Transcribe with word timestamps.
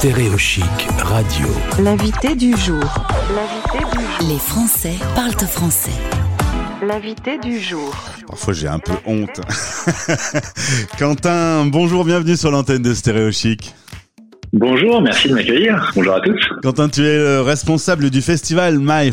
Stéréochic 0.00 0.64
Radio. 0.96 1.46
L'invité 1.78 2.34
du 2.34 2.56
jour. 2.56 2.82
L'invité 3.36 3.84
du 3.92 4.00
jour. 4.00 4.28
Les 4.30 4.38
Français 4.38 4.94
parlent 5.14 5.34
français. 5.34 5.90
L'invité 6.82 7.36
du 7.36 7.60
jour. 7.60 7.94
Parfois 8.26 8.54
j'ai 8.54 8.66
un 8.66 8.78
peu 8.78 8.94
honte. 9.04 9.42
Quentin, 10.98 11.66
bonjour, 11.66 12.06
bienvenue 12.06 12.34
sur 12.38 12.50
l'antenne 12.50 12.80
de 12.80 12.94
Stéréochic. 12.94 13.74
Bonjour, 14.52 15.00
merci 15.00 15.28
de 15.28 15.34
m'accueillir. 15.34 15.92
Bonjour 15.94 16.12
à 16.12 16.20
tous. 16.20 16.40
Quentin, 16.60 16.88
tu 16.88 17.02
es 17.02 17.16
le 17.16 17.40
responsable 17.40 18.10
du 18.10 18.20
festival 18.20 18.78
My 18.80 19.12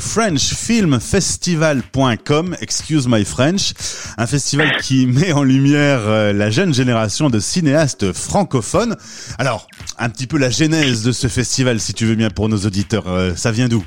excuse 2.59 3.07
my 3.07 3.23
French, 3.23 3.73
un 4.17 4.25
festival 4.25 4.77
qui 4.81 5.05
met 5.07 5.33
en 5.33 5.43
lumière 5.43 5.99
euh, 6.07 6.33
la 6.33 6.49
jeune 6.49 6.73
génération 6.73 7.29
de 7.29 7.39
cinéastes 7.39 8.13
francophones. 8.13 8.95
Alors, 9.37 9.67
un 9.99 10.09
petit 10.09 10.25
peu 10.25 10.39
la 10.39 10.49
genèse 10.49 11.03
de 11.03 11.11
ce 11.11 11.27
festival, 11.27 11.79
si 11.79 11.93
tu 11.93 12.05
veux 12.05 12.15
bien, 12.15 12.31
pour 12.31 12.49
nos 12.49 12.57
auditeurs, 12.57 13.07
euh, 13.07 13.35
ça 13.35 13.51
vient 13.51 13.67
d'où? 13.67 13.85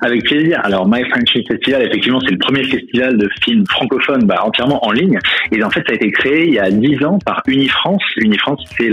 Avec 0.00 0.24
plaisir. 0.24 0.60
Alors, 0.64 0.88
My 0.88 1.04
French 1.08 1.30
Film 1.30 1.44
Festival, 1.46 1.82
effectivement, 1.82 2.20
c'est 2.20 2.32
le 2.32 2.38
premier 2.38 2.64
festival 2.64 3.16
de 3.16 3.28
films 3.42 3.64
francophones 3.68 4.24
bah, 4.24 4.42
entièrement 4.44 4.84
en 4.84 4.92
ligne. 4.92 5.18
Et 5.52 5.62
en 5.62 5.70
fait, 5.70 5.80
ça 5.86 5.92
a 5.92 5.94
été 5.94 6.10
créé 6.10 6.48
il 6.48 6.54
y 6.54 6.58
a 6.58 6.70
dix 6.70 7.02
ans 7.04 7.18
par 7.24 7.42
Unifrance. 7.46 8.02
Unifrance, 8.16 8.62
c'est 8.76 8.90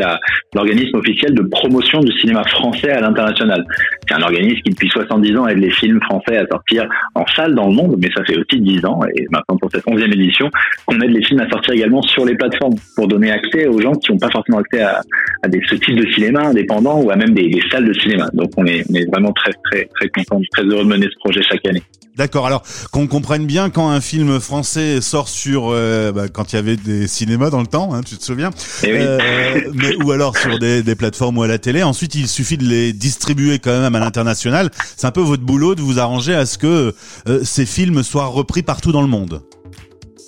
l'organisme 0.53 0.97
officiel 0.97 1.33
de 1.33 1.41
promotion 1.43 1.99
du 1.99 2.11
cinéma 2.19 2.43
français 2.45 2.91
à 2.91 3.01
l'international. 3.01 3.65
C'est 4.07 4.15
un 4.15 4.21
organisme 4.21 4.61
qui, 4.61 4.71
depuis 4.71 4.89
70 4.89 5.37
ans, 5.37 5.47
aide 5.47 5.59
les 5.59 5.71
films 5.71 5.99
français 6.01 6.37
à 6.37 6.47
sortir 6.47 6.87
en 7.15 7.25
salle 7.27 7.55
dans 7.55 7.67
le 7.67 7.73
monde, 7.73 7.95
mais 7.99 8.09
ça 8.15 8.23
fait 8.23 8.37
aussi 8.37 8.59
dix 8.59 8.83
ans, 8.85 8.99
et 9.15 9.25
maintenant 9.31 9.57
pour 9.57 9.71
cette 9.71 9.83
onzième 9.87 10.13
édition, 10.13 10.49
qu'on 10.85 10.99
aide 11.01 11.11
les 11.11 11.23
films 11.23 11.41
à 11.41 11.49
sortir 11.49 11.73
également 11.73 12.01
sur 12.01 12.25
les 12.25 12.35
plateformes 12.35 12.75
pour 12.95 13.07
donner 13.07 13.31
accès 13.31 13.67
aux 13.67 13.79
gens 13.79 13.93
qui 13.93 14.11
n'ont 14.11 14.17
pas 14.17 14.29
forcément 14.29 14.59
accès 14.59 14.81
à, 14.81 15.01
à 15.45 15.47
des, 15.47 15.61
ce 15.69 15.75
type 15.75 15.95
de 15.95 16.07
cinéma 16.13 16.41
indépendant 16.47 17.01
ou 17.01 17.11
à 17.11 17.15
même 17.15 17.33
des, 17.33 17.47
des 17.49 17.61
salles 17.71 17.87
de 17.87 17.93
cinéma. 17.93 18.27
Donc, 18.33 18.51
on 18.57 18.65
est, 18.65 18.83
on 18.89 18.95
est 18.95 19.05
vraiment 19.05 19.31
très, 19.31 19.53
très, 19.65 19.87
très 19.95 20.09
content, 20.09 20.41
très 20.51 20.63
heureux 20.63 20.83
de 20.83 20.89
mener 20.89 21.05
ce 21.05 21.17
projet 21.19 21.41
chaque 21.43 21.65
année. 21.65 21.83
D'accord. 22.17 22.47
Alors 22.47 22.63
qu'on 22.91 23.07
comprenne 23.07 23.45
bien 23.45 23.69
quand 23.69 23.89
un 23.89 23.99
film 23.99 24.39
français 24.39 25.01
sort 25.01 25.27
sur, 25.27 25.69
euh, 25.69 26.13
bah, 26.13 26.29
quand 26.29 26.53
il 26.53 26.55
y 26.55 26.59
avait 26.59 26.77
des 26.77 27.07
cinémas 27.07 27.49
dans 27.49 27.59
le 27.59 27.67
temps, 27.67 27.93
hein, 27.93 28.01
tu 28.03 28.15
te 28.15 28.23
souviens, 28.23 28.51
Eh 28.83 28.93
oui. 28.93 28.99
Euh, 29.01 29.61
mais, 29.73 29.95
ou 30.01 30.11
alors 30.11 30.37
sur 30.37 30.57
des, 30.57 30.81
des 30.81 30.95
plateformes 30.95 31.37
ou 31.37 31.43
à 31.43 31.47
la 31.47 31.57
télé. 31.57 31.83
Ensuite, 31.83 32.15
il 32.15 32.29
suffit 32.29 32.57
de 32.57 32.63
les 32.63 32.93
distribuer 32.93 33.59
quand 33.59 33.81
même 33.81 33.95
à 33.95 33.99
l'international. 33.99 34.69
C'est 34.95 35.07
un 35.07 35.11
peu 35.11 35.21
votre 35.21 35.43
boulot 35.43 35.75
de 35.75 35.81
vous 35.81 35.99
arranger 35.99 36.33
à 36.33 36.45
ce 36.45 36.57
que 36.57 36.93
euh, 37.27 37.43
ces 37.43 37.65
films 37.65 38.01
soient 38.01 38.27
repris 38.27 38.61
partout 38.61 38.93
dans 38.93 39.01
le 39.01 39.09
monde. 39.09 39.41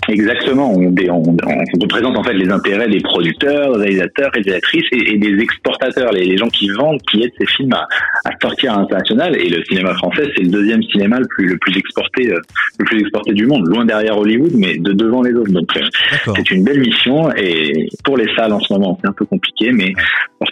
Exactement. 0.08 0.74
On, 0.74 0.84
on, 0.84 1.36
on, 1.46 1.80
représente 1.82 2.18
en 2.18 2.24
fait 2.24 2.34
les 2.34 2.50
intérêts 2.50 2.88
des 2.88 3.02
producteurs, 3.02 3.78
des 3.78 3.84
réalisateurs, 3.84 4.32
réalisatrices 4.34 4.86
et, 4.92 5.14
et 5.14 5.18
des 5.18 5.42
exportateurs, 5.42 6.12
les, 6.12 6.26
les, 6.26 6.38
gens 6.38 6.48
qui 6.48 6.70
vendent, 6.70 7.02
qui 7.12 7.24
aident 7.24 7.34
ces 7.38 7.46
films 7.46 7.74
à, 7.74 7.88
à, 8.26 8.32
sortir 8.42 8.74
à 8.74 8.80
l'international. 8.80 9.36
Et 9.38 9.50
le 9.50 9.64
cinéma 9.66 9.94
français, 9.96 10.30
c'est 10.36 10.44
le 10.44 10.50
deuxième 10.50 10.82
cinéma 10.84 11.20
le 11.20 11.28
plus 11.28 11.48
le 11.48 11.58
plus 11.58 11.78
exporté, 11.78 12.32
euh, 12.32 12.40
le 12.80 12.86
plus 12.86 13.00
exporté 13.02 13.34
du 13.34 13.46
monde, 13.46 13.68
loin 13.68 13.86
derrière 13.86 14.18
Hollywood, 14.18 14.52
mais 14.56 14.78
de 14.78 14.94
devant 14.94 15.22
les 15.22 15.34
autres. 15.34 15.52
Donc 15.52 15.70
euh, 15.76 16.34
c'est 16.36 16.52
une 16.52 16.64
belle 16.64 16.80
mission. 16.80 17.30
Et 17.36 17.90
pour 18.04 18.18
les 18.18 18.34
salles 18.36 18.54
en 18.54 18.60
ce 18.60 18.72
moment, 18.74 18.98
c'est 19.02 19.10
un 19.10 19.14
peu 19.14 19.26
compliqué, 19.26 19.72
mais 19.72 19.94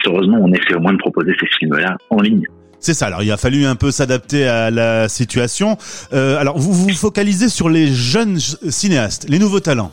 heureusement, 0.06 0.38
on 0.42 0.52
essaie 0.52 0.74
au 0.74 0.80
moins 0.80 0.92
de 0.92 0.98
proposer 0.98 1.32
ces 1.40 1.46
films-là 1.58 1.96
en 2.10 2.20
ligne. 2.20 2.44
C'est 2.86 2.94
ça. 2.94 3.06
Alors, 3.06 3.24
il 3.24 3.32
a 3.32 3.36
fallu 3.36 3.66
un 3.66 3.74
peu 3.74 3.90
s'adapter 3.90 4.46
à 4.46 4.70
la 4.70 5.08
situation. 5.08 5.76
Euh, 6.12 6.38
alors, 6.38 6.56
vous 6.56 6.72
vous 6.72 6.90
focalisez 6.90 7.48
sur 7.48 7.68
les 7.68 7.92
jeunes 7.92 8.38
cinéastes, 8.38 9.26
les 9.28 9.40
nouveaux 9.40 9.58
talents. 9.58 9.90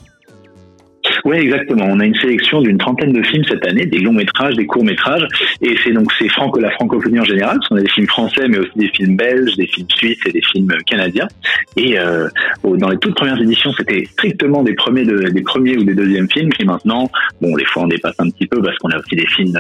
Oui, 1.25 1.37
exactement. 1.37 1.85
On 1.87 1.99
a 1.99 2.05
une 2.05 2.15
sélection 2.15 2.61
d'une 2.61 2.77
trentaine 2.77 3.13
de 3.13 3.23
films 3.23 3.43
cette 3.47 3.65
année, 3.65 3.85
des 3.85 3.99
longs 3.99 4.13
métrages, 4.13 4.55
des 4.55 4.65
courts 4.65 4.83
métrages, 4.83 5.25
et 5.61 5.75
c'est 5.83 5.91
donc 5.91 6.11
c'est 6.19 6.27
franco 6.29 6.59
la 6.59 6.71
francophonie 6.71 7.19
en 7.19 7.23
général. 7.23 7.57
Ce 7.61 7.69
sont 7.69 7.75
des 7.75 7.87
films 7.89 8.07
français, 8.07 8.47
mais 8.49 8.57
aussi 8.57 8.71
des 8.75 8.89
films 8.89 9.15
belges, 9.15 9.55
des 9.55 9.67
films 9.67 9.87
suisses 9.89 10.19
et 10.25 10.31
des 10.31 10.41
films 10.51 10.69
canadiens. 10.85 11.27
Et 11.77 11.97
euh, 11.97 12.27
dans 12.63 12.89
les 12.89 12.97
toutes 12.97 13.15
premières 13.15 13.41
éditions, 13.41 13.71
c'était 13.77 14.03
strictement 14.11 14.63
des 14.63 14.73
premiers, 14.73 15.05
de, 15.05 15.29
des 15.29 15.41
premiers 15.41 15.77
ou 15.77 15.83
des 15.83 15.95
deuxièmes 15.95 16.29
films. 16.29 16.49
Et 16.59 16.65
maintenant, 16.65 17.09
bon, 17.41 17.55
des 17.55 17.65
fois 17.65 17.83
on 17.83 17.87
dépasse 17.87 18.15
un 18.19 18.29
petit 18.29 18.47
peu 18.47 18.61
parce 18.61 18.77
qu'on 18.79 18.89
a 18.89 18.99
aussi 18.99 19.15
des 19.15 19.27
films 19.27 19.57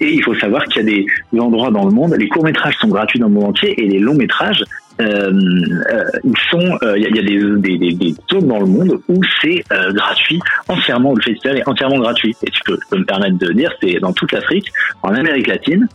Et 0.00 0.12
il 0.14 0.22
faut 0.22 0.34
savoir 0.34 0.64
qu'il 0.64 0.82
y 0.82 0.88
a 0.88 1.04
des 1.30 1.38
endroits 1.38 1.70
dans 1.70 1.84
le 1.84 1.92
monde, 1.92 2.14
les 2.18 2.28
courts-métrages 2.28 2.76
sont 2.76 2.88
gratuits 2.88 3.18
dans 3.18 3.28
le 3.28 3.34
monde 3.34 3.50
entier 3.50 3.80
et 3.80 3.88
les 3.88 3.98
longs-métrages 3.98 4.64
euh, 5.00 5.32
euh, 5.90 6.04
sont, 6.50 6.78
il 6.82 6.88
euh, 6.88 6.98
y, 6.98 7.02
y, 7.02 7.18
a 7.18 7.22
des, 7.22 7.38
des, 7.60 7.78
des, 7.78 7.92
des, 7.92 8.14
zones 8.30 8.46
dans 8.46 8.60
le 8.60 8.66
monde 8.66 9.00
où 9.08 9.20
c'est 9.40 9.64
euh, 9.72 9.92
gratuit 9.92 10.40
entièrement, 10.68 11.12
où 11.12 11.16
le 11.16 11.22
festival 11.22 11.58
est 11.58 11.68
entièrement 11.68 11.98
gratuit. 11.98 12.36
Et 12.46 12.50
tu 12.50 12.60
peux, 12.64 12.78
peux 12.90 12.98
me 12.98 13.04
permettre 13.04 13.38
de 13.38 13.52
dire, 13.52 13.72
c'est 13.82 13.98
dans 14.00 14.12
toute 14.12 14.32
l'Afrique, 14.32 14.70
en 15.02 15.10
Amérique 15.14 15.48
latine, 15.48 15.88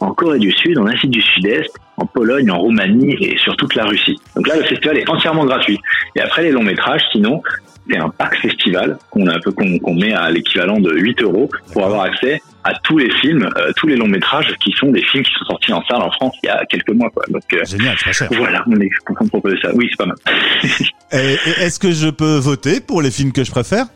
en 0.00 0.12
Corée 0.12 0.38
du 0.38 0.52
Sud, 0.52 0.78
en 0.78 0.86
Asie 0.86 1.08
du 1.08 1.20
Sud-Est, 1.20 1.74
en 1.96 2.06
Pologne, 2.06 2.50
en 2.50 2.58
Roumanie 2.58 3.16
et 3.20 3.36
sur 3.38 3.56
toute 3.56 3.74
la 3.74 3.84
Russie. 3.84 4.18
Donc 4.36 4.46
là, 4.48 4.56
le 4.56 4.64
festival 4.64 4.98
est 4.98 5.08
entièrement 5.08 5.44
gratuit. 5.44 5.80
Et 6.16 6.20
après 6.20 6.42
les 6.42 6.52
longs 6.52 6.62
métrages, 6.62 7.02
sinon, 7.12 7.42
c'est 7.88 7.98
un 7.98 8.08
pack 8.08 8.36
festival 8.40 8.98
qu'on 9.10 9.26
a 9.26 9.36
un 9.36 9.40
peu 9.40 9.52
qu'on 9.52 9.78
qu 9.78 9.92
met 9.92 10.12
à 10.12 10.30
l'équivalent 10.30 10.80
de 10.80 10.92
8 10.94 11.22
euros 11.22 11.50
pour 11.72 11.84
avoir 11.84 12.02
accès 12.02 12.40
à 12.64 12.72
tous 12.82 12.96
les 12.96 13.10
films, 13.20 13.48
euh, 13.58 13.72
tous 13.76 13.86
les 13.86 13.96
longs 13.96 14.08
métrages 14.08 14.54
qui 14.60 14.72
sont 14.72 14.90
des 14.90 15.02
films 15.02 15.22
qui 15.22 15.32
sont 15.38 15.44
sortis 15.44 15.72
en 15.72 15.84
salle 15.84 16.00
en 16.00 16.10
France 16.12 16.34
il 16.42 16.46
y 16.46 16.48
a 16.48 16.64
quelques 16.64 16.90
mois. 16.90 17.10
Quoi. 17.10 17.24
Donc 17.28 17.42
euh, 17.52 17.64
Génial, 17.64 17.96
c'est 17.98 18.04
pas 18.06 18.12
cher. 18.12 18.28
voilà, 18.32 18.64
on 18.66 18.80
est 18.80 18.88
content 19.06 19.24
de 19.24 19.30
proposer 19.30 19.56
ça. 19.60 19.70
Oui, 19.74 19.86
c'est 19.90 19.98
pas 19.98 20.06
mal. 20.06 20.16
Est-ce 21.60 21.78
que 21.78 21.92
je 21.92 22.08
peux 22.08 22.36
voter 22.38 22.80
pour 22.80 23.02
les 23.02 23.10
films 23.10 23.32
que 23.32 23.44
je 23.44 23.50
préfère? 23.50 23.86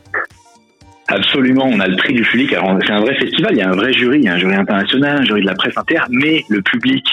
Absolument, 1.07 1.65
on 1.65 1.79
a 1.79 1.87
le 1.87 1.97
prix 1.97 2.13
du 2.13 2.21
public. 2.21 2.53
Alors 2.53 2.77
c'est 2.85 2.91
un 2.91 3.01
vrai 3.01 3.15
festival, 3.15 3.53
il 3.53 3.57
y 3.57 3.61
a 3.61 3.69
un 3.69 3.75
vrai 3.75 3.91
jury, 3.93 4.19
il 4.19 4.25
y 4.25 4.29
a 4.29 4.33
un 4.33 4.37
jury 4.37 4.53
international, 4.53 5.21
un 5.21 5.25
jury 5.25 5.41
de 5.41 5.47
la 5.47 5.55
presse 5.55 5.75
inter, 5.75 6.01
mais 6.11 6.43
le 6.49 6.61
public 6.61 7.03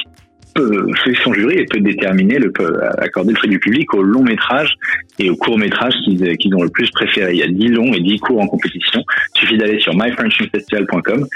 peut, 0.56 0.86
son 1.22 1.32
jury 1.32 1.58
et 1.58 1.64
peut 1.66 1.80
déterminer, 1.80 2.38
le, 2.38 2.50
peut 2.50 2.80
accorder 2.98 3.32
le 3.32 3.38
prix 3.38 3.48
du 3.48 3.58
public 3.58 3.92
aux 3.94 4.02
longs 4.02 4.24
métrages 4.24 4.74
et 5.18 5.30
aux 5.30 5.36
courts 5.36 5.58
métrages 5.58 5.94
qu'ils 6.04 6.36
qu 6.38 6.54
ont 6.54 6.62
le 6.62 6.70
plus 6.70 6.90
préféré. 6.90 7.32
Il 7.32 7.38
y 7.38 7.42
a 7.42 7.48
10 7.48 7.68
longs 7.68 7.92
et 7.92 8.00
10 8.00 8.18
courts 8.18 8.40
en 8.40 8.46
compétition. 8.46 9.02
Il 9.34 9.40
suffit 9.40 9.58
d'aller 9.58 9.78
sur 9.80 9.94
myfrenchfilmfestival.com 9.94 11.26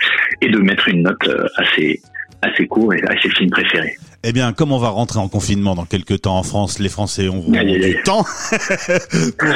et 0.40 0.48
de 0.48 0.58
mettre 0.58 0.88
une 0.88 1.02
note 1.02 1.28
assez, 1.56 2.00
assez 2.42 2.66
court 2.66 2.92
et 2.94 3.02
à 3.04 3.20
ses 3.20 3.30
films 3.30 3.50
préférés. 3.50 3.96
Eh 4.22 4.32
bien, 4.32 4.52
comme 4.52 4.70
on 4.70 4.78
va 4.78 4.90
rentrer 4.90 5.18
en 5.18 5.28
confinement 5.28 5.74
dans 5.74 5.86
quelques 5.86 6.22
temps 6.22 6.36
en 6.36 6.42
France, 6.42 6.78
les 6.78 6.90
Français 6.90 7.30
ont 7.30 7.40
du 7.40 8.02
temps 8.04 8.24
pour, 9.38 9.48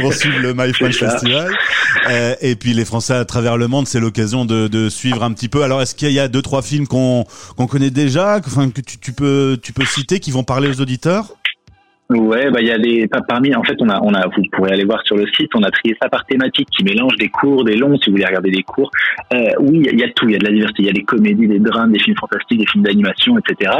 pour, 0.00 0.14
suivre 0.14 0.38
le 0.38 0.54
My 0.54 0.72
French 0.72 0.96
Festival. 0.96 1.52
Euh, 2.08 2.36
et 2.40 2.54
puis 2.54 2.72
les 2.72 2.84
Français 2.84 3.14
à 3.14 3.24
travers 3.24 3.56
le 3.56 3.66
monde, 3.66 3.88
c'est 3.88 3.98
l'occasion 3.98 4.44
de, 4.44 4.68
de, 4.68 4.88
suivre 4.88 5.24
un 5.24 5.32
petit 5.32 5.48
peu. 5.48 5.64
Alors, 5.64 5.82
est-ce 5.82 5.96
qu'il 5.96 6.12
y 6.12 6.20
a 6.20 6.28
deux 6.28 6.42
trois 6.42 6.62
films 6.62 6.86
qu'on 6.86 7.26
qu'on 7.56 7.66
connaît 7.66 7.90
déjà, 7.90 8.38
enfin 8.46 8.70
que 8.70 8.80
tu, 8.80 8.98
tu, 8.98 9.12
peux 9.12 9.58
tu 9.60 9.72
peux 9.72 9.84
citer, 9.84 10.20
qui 10.20 10.30
vont 10.30 10.44
parler 10.44 10.68
aux 10.68 10.80
auditeurs? 10.80 11.34
Ouais, 12.08 12.52
bah 12.52 12.60
il 12.60 12.68
y 12.68 12.70
a 12.70 12.78
des 12.78 13.08
parmi 13.26 13.52
en 13.56 13.64
fait 13.64 13.74
on 13.80 13.88
a 13.88 13.98
on 14.00 14.14
a 14.14 14.28
vous 14.28 14.42
pourrez 14.52 14.70
aller 14.70 14.84
voir 14.84 15.04
sur 15.04 15.16
le 15.16 15.26
site, 15.26 15.50
on 15.56 15.62
a 15.64 15.72
trié 15.72 15.96
ça 16.00 16.08
par 16.08 16.24
thématique 16.24 16.68
qui 16.70 16.84
mélange 16.84 17.16
des 17.16 17.28
courts, 17.28 17.64
des 17.64 17.74
longs 17.74 17.98
si 17.98 18.10
vous 18.10 18.12
voulez 18.12 18.26
regarder 18.26 18.52
des 18.52 18.62
cours. 18.62 18.92
Euh, 19.34 19.50
oui, 19.58 19.88
il 19.92 19.98
y, 19.98 20.04
a 20.04 20.08
tout, 20.10 20.28
il 20.28 20.32
y 20.32 20.36
a 20.36 20.38
de 20.38 20.44
la 20.44 20.52
diversité, 20.52 20.82
il 20.84 20.86
y 20.86 20.90
a 20.90 20.92
des 20.92 21.02
comédies, 21.02 21.48
des 21.48 21.58
drames, 21.58 21.90
des 21.90 21.98
films 21.98 22.16
fantastiques, 22.16 22.60
des 22.60 22.66
films 22.66 22.84
d'animation, 22.84 23.36
etc. 23.38 23.72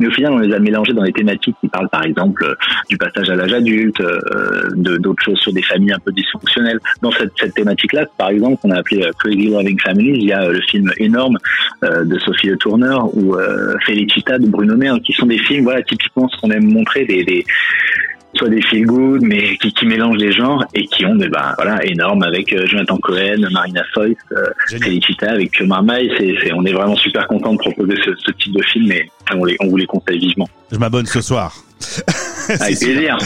Mais 0.00 0.06
au 0.06 0.10
final, 0.12 0.32
on 0.32 0.38
les 0.38 0.54
a 0.54 0.58
mélangés 0.60 0.94
dans 0.94 1.02
des 1.02 1.12
thématiques 1.12 1.56
qui 1.60 1.68
parlent 1.68 1.90
par 1.90 2.04
exemple 2.04 2.56
du 2.88 2.96
passage 2.96 3.28
à 3.28 3.36
l'âge 3.36 3.52
adulte, 3.52 4.00
euh, 4.00 4.70
de 4.76 4.96
d'autres 4.96 5.22
choses 5.22 5.38
sur 5.40 5.52
des 5.52 5.62
familles 5.62 5.92
un 5.92 5.98
peu 5.98 6.12
dysfonctionnelles. 6.12 6.80
Dans 7.02 7.10
cette, 7.10 7.32
cette 7.38 7.52
thématique-là, 7.52 8.06
par 8.16 8.30
exemple, 8.30 8.60
on 8.64 8.70
a 8.70 8.78
appelé 8.78 9.02
euh, 9.02 9.10
Crazy 9.18 9.50
Loving 9.50 9.78
Families, 9.80 10.18
il 10.20 10.24
y 10.24 10.32
a 10.32 10.48
le 10.48 10.60
film 10.62 10.90
énorme 10.96 11.36
de 11.82 12.18
Sophie 12.20 12.46
Le 12.46 12.56
Tourneur 12.56 13.14
ou 13.14 13.36
Felicita 13.84 14.38
de 14.38 14.46
Bruno 14.46 14.74
Mer, 14.74 14.96
qui 15.04 15.12
sont 15.12 15.26
des 15.26 15.38
films 15.38 15.64
voilà 15.64 15.82
typiquement 15.82 16.28
ce 16.28 16.40
qu'on 16.40 16.50
aime 16.50 16.64
montrer 16.64 17.04
des, 17.04 17.24
des 17.24 17.44
soit 18.36 18.48
des 18.48 18.62
feel 18.62 18.86
good, 18.86 19.22
mais 19.22 19.56
qui, 19.58 19.72
qui 19.72 19.86
mélangent 19.86 20.18
les 20.18 20.32
genres 20.32 20.64
et 20.74 20.86
qui 20.86 21.06
ont 21.06 21.14
des 21.14 21.28
bah 21.28 21.54
voilà 21.56 21.84
énormes 21.84 22.22
avec 22.22 22.52
euh, 22.52 22.66
Jonathan 22.66 22.96
Cohen, 22.98 23.46
Marina 23.50 23.82
Foïs, 23.94 24.16
euh, 24.32 24.44
Felicita 24.68 25.30
avec 25.30 25.52
Pio 25.52 25.66
Marmaille. 25.66 26.10
C'est, 26.18 26.52
on 26.52 26.64
est 26.64 26.72
vraiment 26.72 26.96
super 26.96 27.26
content 27.28 27.52
de 27.52 27.58
proposer 27.58 27.94
ce, 28.04 28.10
ce 28.16 28.30
type 28.32 28.54
de 28.54 28.62
film 28.62 28.90
et 28.92 29.08
on, 29.34 29.44
les, 29.44 29.56
on 29.60 29.68
vous 29.68 29.76
les 29.76 29.86
conseille 29.86 30.18
vivement. 30.18 30.48
Je 30.70 30.78
m'abonne 30.78 31.06
ce 31.06 31.20
soir. 31.20 31.54
Avec 32.48 32.78
plaisir. 32.80 33.16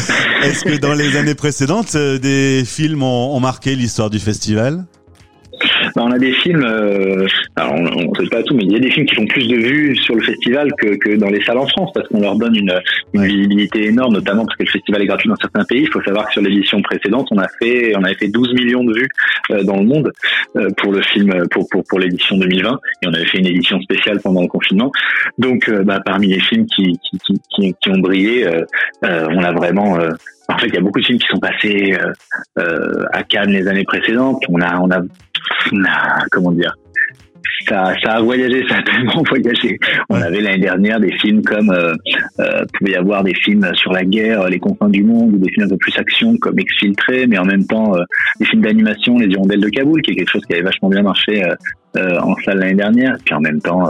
Est-ce 0.43 0.65
que 0.65 0.79
dans 0.79 0.95
les 0.95 1.17
années 1.17 1.35
précédentes, 1.35 1.95
euh, 1.95 2.19
des 2.19 2.65
films 2.67 3.03
ont, 3.03 3.35
ont 3.37 3.41
marqué 3.41 3.75
l'histoire 3.75 4.11
du 4.11 4.19
festival? 4.19 4.85
Bah, 5.95 6.03
on 6.05 6.11
a 6.11 6.19
des 6.19 6.33
films, 6.33 6.65
euh, 6.65 7.27
alors 7.57 7.75
on 7.75 7.83
ne 7.83 8.15
sait 8.17 8.29
pas 8.31 8.43
tout, 8.43 8.55
mais 8.55 8.65
il 8.65 8.73
y 8.73 8.77
a 8.77 8.79
des 8.79 8.91
films 8.91 9.07
qui 9.07 9.15
font 9.15 9.27
plus 9.27 9.47
de 9.47 9.57
vues 9.57 9.97
sur 9.97 10.15
le 10.15 10.23
festival 10.23 10.73
que, 10.79 10.97
que 10.97 11.17
dans 11.17 11.29
les 11.29 11.43
salles 11.43 11.59
en 11.59 11.67
France, 11.67 11.91
parce 11.95 12.09
qu'on 12.09 12.21
leur 12.21 12.37
donne 12.37 12.57
une, 12.57 12.75
une, 13.15 13.25
visibilité 13.25 13.87
énorme, 13.87 14.15
notamment 14.15 14.45
parce 14.45 14.57
que 14.57 14.65
le 14.65 14.71
festival 14.71 15.03
est 15.03 15.07
gratuit 15.07 15.29
dans 15.29 15.37
certains 15.37 15.65
pays. 15.65 15.83
Il 15.83 15.91
faut 15.91 16.03
savoir 16.03 16.27
que 16.27 16.33
sur 16.33 16.43
l'édition 16.43 16.81
précédente, 16.83 17.29
on 17.31 17.39
a 17.39 17.49
fait, 17.61 17.97
on 17.97 18.05
avait 18.05 18.15
fait 18.15 18.29
12 18.29 18.55
millions 18.55 18.85
de 18.85 18.95
vues 18.95 19.09
euh, 19.51 19.63
dans 19.63 19.77
le 19.77 19.85
monde 19.85 20.13
euh, 20.57 20.69
pour 20.77 20.93
le 20.93 21.03
film, 21.03 21.33
pour 21.51 21.69
pour, 21.71 21.85
pour 21.89 21.99
l'édition 21.99 22.37
2020, 22.37 22.79
et 23.03 23.07
on 23.07 23.15
avait 23.15 23.27
fait 23.27 23.39
une 23.39 23.47
édition 23.47 23.81
spéciale 23.81 24.21
pendant 24.23 24.43
le 24.43 24.49
confinement. 24.49 24.91
Donc, 25.39 25.69
euh, 25.69 25.83
bah, 25.83 26.01
parmi 26.05 26.29
les 26.29 26.41
films 26.41 26.67
qui 26.67 26.99
qui, 26.99 27.19
qui, 27.19 27.41
qui, 27.55 27.75
qui 27.81 27.91
ont 27.91 27.99
brillé, 27.99 28.47
euh, 28.47 28.65
on 29.03 29.43
a 29.43 29.53
vraiment 29.53 29.99
en 30.51 30.57
fait, 30.57 30.69
il 30.69 30.75
y 30.75 30.79
a 30.79 30.81
beaucoup 30.81 31.01
de 31.01 31.05
films 31.05 31.19
qui 31.19 31.27
sont 31.27 31.39
passés 31.39 31.95
euh, 32.59 33.05
à 33.13 33.23
Cannes 33.23 33.51
les 33.51 33.69
années 33.69 33.85
précédentes. 33.85 34.43
On 34.49 34.61
a, 34.63 34.79
on 34.81 34.91
a 34.91 35.03
comment 36.31 36.53
dire, 36.53 36.75
ça, 37.69 37.93
ça 38.03 38.13
a 38.15 38.21
voyagé, 38.21 38.67
ça 38.69 38.77
a 38.77 38.83
tellement 38.83 39.23
voyagé. 39.29 39.79
On 40.09 40.21
avait 40.21 40.41
l'année 40.41 40.59
dernière 40.61 41.01
des 41.01 41.13
films 41.19 41.43
comme, 41.43 41.71
euh, 41.71 41.95
euh, 42.41 42.65
pouvait 42.79 42.93
y 42.93 42.97
avoir 42.97 43.25
des 43.25 43.35
films 43.35 43.67
sur 43.75 43.93
la 43.93 44.05
guerre, 44.05 44.49
les 44.49 44.59
confins 44.59 44.89
du 44.89 45.03
monde, 45.03 45.35
ou 45.35 45.39
des 45.39 45.51
films 45.51 45.67
un 45.67 45.69
peu 45.69 45.77
plus 45.77 45.97
action 45.99 46.37
comme 46.39 46.59
Exfiltré, 46.59 47.27
mais 47.27 47.39
en 47.39 47.45
même 47.45 47.67
temps 47.67 47.95
euh, 47.97 48.03
des 48.41 48.47
films 48.47 48.63
d'animation, 48.63 49.19
Les 49.19 49.27
Hirondelles 49.27 49.61
de 49.61 49.69
Kaboul, 49.69 50.03
qui 50.03 50.13
est 50.13 50.17
quelque 50.17 50.31
chose 50.31 50.45
qui 50.47 50.55
avait 50.55 50.63
vachement 50.63 50.89
bien 50.89 51.03
marché 51.03 51.43
euh, 51.97 52.21
en 52.21 52.35
salle 52.45 52.59
l'année 52.59 52.75
dernière, 52.75 53.17
puis 53.25 53.35
en 53.35 53.41
même 53.41 53.61
temps 53.61 53.89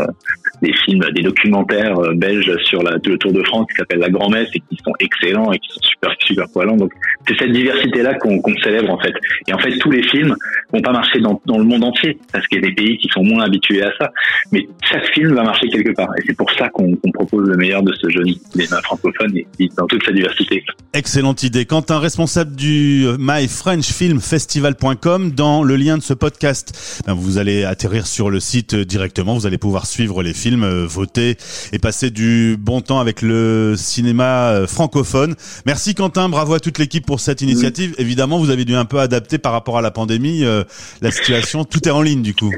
des 0.63 0.73
films, 0.85 1.05
des 1.15 1.23
documentaires 1.23 1.97
belges 2.15 2.57
sur 2.65 2.83
le 2.83 3.19
Tour 3.19 3.33
de 3.33 3.43
France 3.45 3.67
qui 3.71 3.77
s'appellent 3.77 4.01
La 4.01 4.11
Grand-Messe 4.11 4.49
et 4.55 4.61
qui 4.61 4.77
sont 4.85 4.93
excellents 5.01 5.53
et 5.53 5.59
qui 5.59 5.69
sont 5.71 5.81
super 5.83 6.11
super 6.21 6.47
poilants. 6.53 6.77
Donc 6.77 6.93
c'est 7.27 7.37
cette 7.39 7.53
diversité 7.53 8.03
là 8.03 8.15
qu'on 8.15 8.41
célèbre 8.63 8.91
en 8.91 8.99
fait. 8.99 9.15
Et 9.47 9.53
en 9.53 9.59
fait 9.59 9.77
tous 9.79 9.91
les 9.91 10.03
films 10.03 10.35
vont 10.73 10.83
pas 10.83 10.93
marcher 10.93 11.21
dans, 11.21 11.41
le 11.47 11.65
monde 11.65 11.85
entier 11.85 12.19
parce 12.33 12.47
qu'il 12.47 12.63
y 12.63 12.65
a 12.65 12.69
des 12.69 12.75
pays 12.75 12.97
qui 12.99 13.09
sont 13.09 13.25
moins 13.25 13.45
habitués 13.45 13.83
à 13.83 13.91
ça. 13.99 14.11
Mais 14.53 14.69
chaque 14.83 15.07
film 15.15 15.35
va 15.35 15.43
marcher 15.43 15.69
quelque 15.69 15.95
part 15.95 16.11
et 16.19 16.23
c'est 16.27 16.37
pour 16.37 16.51
ça 16.53 16.69
qu'on 16.69 16.95
propose 17.13 17.49
le 17.49 17.57
meilleur 17.57 17.83
de 17.83 17.95
ce 17.95 18.11
jeune 18.11 18.29
cinéma 18.51 18.83
francophone 18.83 19.33
dans 19.77 19.87
toute 19.87 20.05
sa 20.05 20.13
diversité. 20.13 20.63
Excellente 20.95 21.43
idée. 21.43 21.65
Quentin, 21.65 21.99
responsable 21.99 22.55
du 22.57 23.07
myfrenchfilmfestival.com, 23.19 25.33
dans 25.33 25.63
le 25.63 25.77
lien 25.77 25.99
de 25.99 26.03
ce 26.03 26.15
podcast, 26.15 27.03
ben 27.07 27.13
vous 27.15 27.39
allez 27.39 27.65
atterrir 27.65 28.07
sur 28.07 28.31
le 28.31 28.41
site 28.41 28.75
directement. 28.75 29.35
Vous 29.35 29.47
allez 29.47 29.59
pouvoir 29.59 29.87
suivre 29.87 30.23
les 30.23 30.35
films, 30.35 30.48
euh, 30.57 30.87
voter 30.87 31.37
et 31.73 31.79
passer 31.79 32.11
du 32.11 32.57
bon 32.59 32.81
temps 32.81 33.01
avec 33.01 33.23
le 33.23 33.75
cinéma 33.77 34.51
euh, 34.51 34.67
francophone. 34.67 35.35
Merci 35.67 35.95
Quentin, 35.95 36.29
bravo 36.29 36.55
à 36.55 36.61
toute 36.61 36.79
l'équipe 36.79 37.05
pour 37.05 37.21
cette 37.21 37.43
initiative. 37.43 37.95
Évidemment, 37.99 38.39
vous 38.39 38.51
avez 38.51 38.65
dû 38.65 38.75
un 38.75 38.85
peu 38.85 39.01
adapter 39.01 39.39
par 39.39 39.53
rapport 39.53 39.79
à 39.79 39.83
la 39.83 39.91
pandémie 39.91 40.45
euh, 40.45 40.65
la 41.01 41.11
situation. 41.11 41.65
Tout 41.65 41.87
est 41.87 41.93
en 41.93 42.03
ligne 42.03 42.23
du 42.23 42.35
coup. 42.35 42.53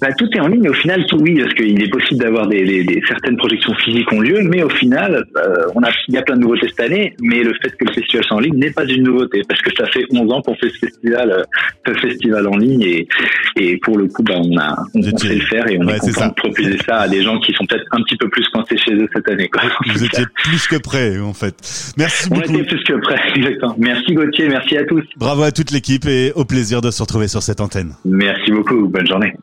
Bah, 0.00 0.12
tout 0.12 0.28
est 0.32 0.40
en 0.40 0.48
ligne. 0.48 0.68
Au 0.68 0.74
final, 0.74 1.04
tout, 1.06 1.18
oui, 1.18 1.40
parce 1.40 1.54
qu'il 1.54 1.82
est 1.82 1.90
possible 1.90 2.20
d'avoir 2.20 2.46
des, 2.46 2.64
des, 2.64 2.84
des, 2.84 3.02
certaines 3.08 3.36
projections 3.36 3.74
physiques 3.74 4.10
ont 4.12 4.20
lieu, 4.20 4.42
mais 4.42 4.62
au 4.62 4.68
final, 4.68 5.24
euh, 5.36 5.66
on 5.74 5.82
a, 5.82 5.90
il 6.06 6.14
y 6.14 6.18
a 6.18 6.22
plein 6.22 6.36
de 6.36 6.42
nouveautés 6.42 6.68
cette 6.68 6.80
année. 6.80 7.14
Mais 7.20 7.42
le 7.42 7.52
fait 7.62 7.70
que 7.70 7.84
le 7.84 7.92
festival 7.92 8.24
soit 8.24 8.36
en 8.36 8.40
ligne 8.40 8.56
n'est 8.56 8.70
pas 8.70 8.84
une 8.84 9.02
nouveauté, 9.02 9.42
parce 9.48 9.60
que 9.60 9.70
ça 9.76 9.86
fait 9.86 10.04
11 10.10 10.32
ans 10.32 10.42
qu'on 10.42 10.54
fait 10.54 10.70
ce 10.70 10.78
festival, 10.86 11.30
euh, 11.30 11.42
ce 11.86 11.94
festival 11.94 12.46
en 12.46 12.56
ligne, 12.56 12.82
et, 12.82 13.08
et 13.56 13.76
pour 13.78 13.98
le 13.98 14.06
coup, 14.06 14.22
bah, 14.22 14.34
on 14.36 14.56
a, 14.56 14.76
on, 14.94 15.00
on 15.00 15.16
sait 15.18 15.34
le 15.34 15.40
faire, 15.40 15.68
et 15.68 15.78
on 15.78 15.86
ouais, 15.86 15.96
est 15.96 15.98
content 15.98 16.28
de 16.28 16.34
proposer 16.34 16.78
ça 16.86 17.00
à 17.00 17.08
des 17.08 17.22
gens 17.22 17.38
qui 17.40 17.52
sont 17.54 17.66
peut-être 17.66 17.86
un 17.92 18.02
petit 18.02 18.16
peu 18.16 18.28
plus 18.28 18.46
coincés 18.48 18.76
chez 18.78 18.94
eux 18.94 19.08
cette 19.12 19.28
année. 19.28 19.48
Quoi. 19.48 19.62
Vous 19.92 20.04
étiez 20.04 20.24
plus 20.44 20.66
que 20.68 20.76
prêts, 20.76 21.18
en 21.18 21.34
fait. 21.34 21.56
Merci 21.96 22.28
on 22.30 22.36
beaucoup. 22.36 22.50
On 22.50 22.54
était 22.54 22.64
plus 22.64 22.84
que 22.84 23.00
prêts, 23.00 23.20
exactement. 23.34 23.74
Merci 23.78 24.14
Gauthier, 24.14 24.48
merci 24.48 24.76
à 24.76 24.84
tous. 24.84 25.02
Bravo 25.16 25.42
à 25.42 25.50
toute 25.50 25.70
l'équipe 25.70 26.06
et 26.06 26.32
au 26.34 26.44
plaisir 26.44 26.80
de 26.80 26.90
se 26.90 27.02
retrouver 27.02 27.26
sur 27.28 27.42
cette 27.42 27.60
antenne. 27.60 27.94
Merci 28.04 28.52
beaucoup. 28.52 28.88
Bonne 28.88 29.06
journée. 29.06 29.34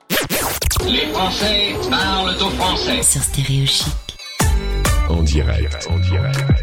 Les 0.87 1.07
Français 1.13 1.73
parlent 1.89 2.35
au 2.35 2.49
français. 2.51 3.01
Sur 3.01 3.21
Stéréo 3.21 3.65
Chic. 3.65 3.93
En 5.09 5.23
direct, 5.23 5.87
en 5.89 5.99
direct. 5.99 6.55